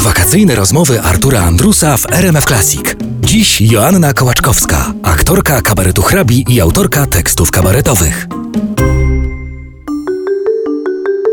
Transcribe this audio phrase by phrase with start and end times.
[0.00, 2.82] Wakacyjne rozmowy Artura Andrusa w RMF Classic.
[3.20, 8.26] Dziś Joanna Kołaczkowska, aktorka kabaretu hrabi i autorka tekstów kabaretowych.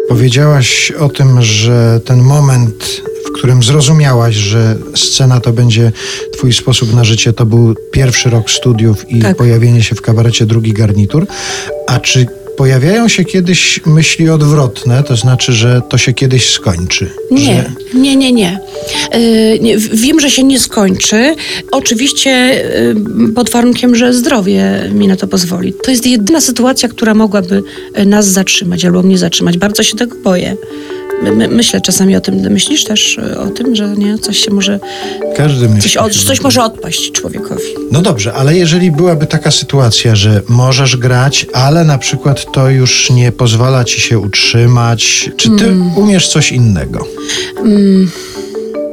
[0.09, 5.91] Powiedziałaś o tym, że ten moment, w którym zrozumiałaś, że scena to będzie
[6.33, 9.37] twój sposób na życie, to był pierwszy rok studiów i Tak.
[9.37, 11.27] pojawienie się w kabarecie drugi garnitur.
[11.87, 12.25] A czy
[12.57, 17.09] pojawiają się kiedyś myśli odwrotne, to znaczy, że to się kiedyś skończy?
[17.31, 17.99] Nie, Że...
[17.99, 18.59] nie, nie, nie.
[19.61, 21.35] Yy, Wiem, że się nie skończy.
[21.71, 22.29] Oczywiście
[23.19, 25.73] yy, pod warunkiem, że zdrowie mi na to pozwoli.
[25.83, 27.63] To jest jedyna sytuacja, która mogłaby
[27.95, 29.57] yy, nas zatrzymać albo mnie zatrzymać.
[29.57, 30.57] Bardzo się tego boję.
[31.23, 32.35] My, my, myślę czasami o tym.
[32.35, 34.79] Myślisz też yy, o tym, że nie, coś się może,
[35.37, 35.81] Każdy myśli.
[35.81, 37.61] coś, od, coś może odpaść człowiekowi.
[37.91, 43.09] No dobrze, ale jeżeli byłaby taka sytuacja, że możesz grać, ale na przykład to już
[43.09, 45.97] nie pozwala ci się utrzymać, czy ty Mm.
[45.97, 47.07] umiesz coś innego?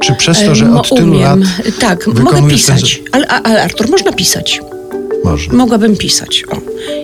[0.02, 1.48] Czy przez to, że Mo- od tylu lat umiem.
[1.80, 3.02] Tak, mogę wykonujesz ten pisać.
[3.12, 4.60] Ale, ale Artur, można pisać.
[5.24, 5.54] można?
[5.54, 6.44] Mogłabym pisać.
[6.50, 6.56] O,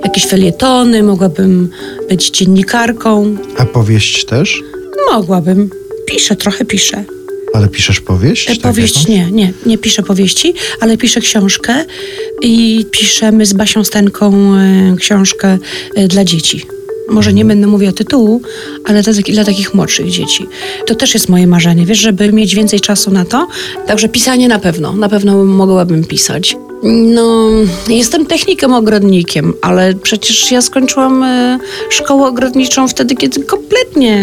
[0.04, 1.70] jakieś felietony, mogłabym
[2.08, 3.36] być dziennikarką.
[3.58, 4.62] A powieść też?
[5.12, 5.70] Mogłabym.
[6.06, 7.04] Piszę, trochę piszę.
[7.54, 8.50] Ale piszesz powieść?
[8.50, 9.08] E, Tak Powieść jakąś?
[9.08, 11.84] nie, nie, nie piszę powieści, ale piszę książkę
[12.42, 15.58] i piszemy z Basią Stenką e, książkę
[15.94, 16.64] e, dla dzieci.
[17.08, 18.42] Może nie będę mówiła tytułu,
[18.84, 20.46] ale dla, dla takich młodszych dzieci.
[20.86, 23.48] To też jest moje marzenie, wiesz, żeby mieć więcej czasu na to.
[23.86, 26.56] Także pisanie na pewno, na pewno mogłabym pisać.
[26.82, 27.48] No,
[27.88, 31.58] jestem technikiem ogrodnikiem, ale przecież ja skończyłam e,
[31.90, 34.18] szkołę ogrodniczą wtedy, kiedy kompletnie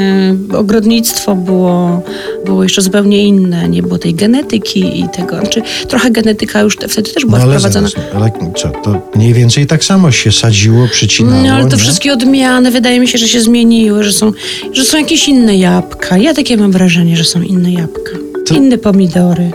[0.53, 2.01] ogrodnictwo było,
[2.45, 3.69] było jeszcze zupełnie inne.
[3.69, 5.39] Nie było tej genetyki i tego.
[5.39, 7.87] Znaczy, trochę genetyka już te, wtedy też była No ale, wprowadzona.
[7.89, 11.81] zaraz, ale co, to mniej więcej tak samo się sadziło, przycinało, No, ale to nie?
[11.81, 14.31] wszystkie odmiany wydaje mi się, że się zmieniły, że są,
[14.73, 16.17] że są jakieś inne jabłka.
[16.17, 18.11] Ja takie mam wrażenie, że są inne jabłka.
[18.47, 19.51] To- Inne pomidory,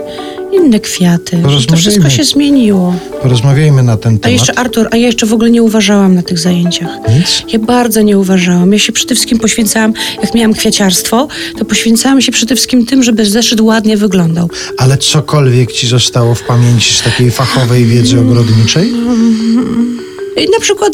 [0.53, 1.43] inne kwiaty.
[1.67, 2.95] To wszystko się zmieniło.
[3.21, 4.31] Porozmawiajmy na ten A temat.
[4.39, 6.89] jeszcze Artur, a ja jeszcze w ogóle nie uważałam na tych zajęciach.
[7.17, 7.43] Nic?
[7.53, 8.73] Ja bardzo nie uważałam.
[8.73, 9.93] Ja się przede wszystkim poświęcałam,
[10.23, 11.27] jak miałam kwiaciarstwo,
[11.59, 14.49] to poświęcałam się przede wszystkim tym, żeby zeszyt ładnie wyglądał.
[14.77, 18.93] Ale cokolwiek ci zostało w pamięci z takiej fachowej wiedzy ogrodniczej?
[20.37, 20.93] I Na przykład,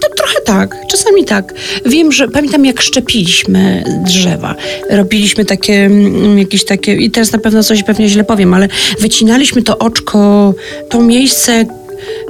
[0.00, 1.54] to trochę tak, czasami tak.
[1.86, 4.54] Wiem, że pamiętam jak szczepiliśmy drzewa.
[4.90, 8.68] Robiliśmy takie, mm, jakieś takie, i teraz na pewno coś pewnie źle powiem, ale
[9.00, 10.54] wycinaliśmy to oczko,
[10.88, 11.64] to miejsce,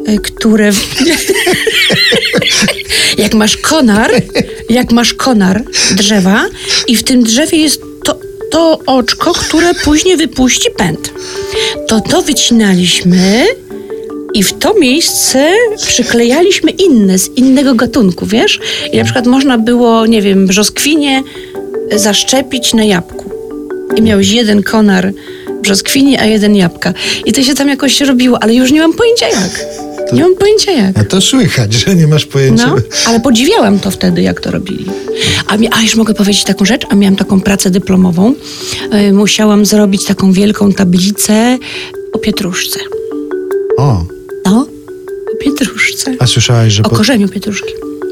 [0.09, 0.71] y, które...
[3.19, 4.11] jak masz konar,
[4.69, 6.45] jak masz konar drzewa
[6.87, 8.19] i w tym drzewie jest to,
[8.51, 11.13] to oczko, które później wypuści pęd.
[11.89, 13.47] To to wycinaliśmy
[14.35, 18.61] i w to miejsce przyklejaliśmy inne, z innego gatunku, wiesz?
[18.93, 21.23] I na przykład można było, nie wiem, brzoskwinie
[21.97, 23.31] zaszczepić na jabłku.
[23.97, 25.13] I miałeś jeden konar
[25.63, 26.95] brzoskwini, a jeden jabłka.
[27.27, 29.67] I to się tam jakoś robiło, ale już nie mam pojęcia jak.
[30.13, 30.99] Nie mam pojęcia jak.
[30.99, 32.67] A to słychać, że nie masz pojęcia.
[32.67, 32.77] No,
[33.07, 34.87] ale podziwiałam to wtedy, jak to robili.
[35.47, 38.35] A, mi, a już mogę powiedzieć taką rzecz, a miałam taką pracę dyplomową.
[39.09, 41.59] Y, musiałam zrobić taką wielką tablicę
[42.13, 42.81] o pietruszce.
[43.79, 44.05] O,
[44.45, 44.67] No,
[45.35, 46.15] o pietruszce.
[46.19, 47.69] a słyszałaś, że, O po, korzeniu pietruszki.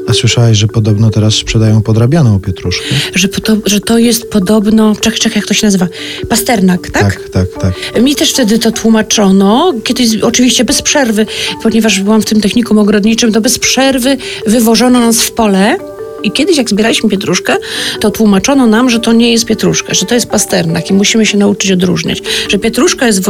[0.07, 2.85] a słyszałaś, że podobno teraz sprzedają podrabianą pietruszkę?
[3.15, 5.87] Że, to, że to jest podobno, czekaj, czekaj, jak to się nazywa?
[6.29, 7.03] Pasternak, tak?
[7.03, 8.03] Tak, tak, tak.
[8.03, 11.25] Mi też wtedy to tłumaczono, kiedyś oczywiście bez przerwy,
[11.63, 15.77] ponieważ byłam w tym technikum ogrodniczym, to bez przerwy wywożono nas w pole.
[16.23, 17.55] I kiedyś, jak zbieraliśmy pietruszkę,
[17.99, 21.37] to tłumaczono nam, że to nie jest pietruszka, że to jest pasternak i musimy się
[21.37, 22.21] nauczyć odróżniać.
[22.49, 23.21] Że pietruszka jest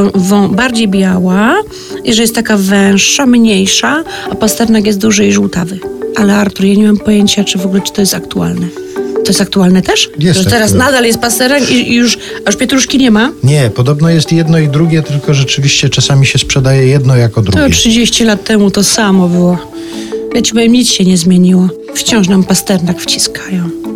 [0.49, 1.55] bardziej biała
[2.03, 5.79] i że jest taka węższa, mniejsza, a pasternak jest duży i żółtawy.
[6.15, 8.67] Ale Artur, ja nie mam pojęcia, czy w ogóle czy to jest aktualne.
[9.13, 10.09] To jest aktualne też?
[10.19, 13.31] Jest że teraz nadal jest pasternak i, i już aż pietruszki nie ma?
[13.43, 17.69] Nie, podobno jest jedno i drugie, tylko rzeczywiście czasami się sprzedaje jedno jako drugie.
[17.69, 19.57] To 30 lat temu to samo było.
[20.33, 21.67] Ja ci powiem, nic się nie zmieniło.
[21.95, 23.88] Wciąż nam pasternak wciskają.